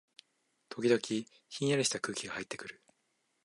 [0.69, 0.99] 時々、
[1.47, 2.81] ひんやりした空気がはいってくる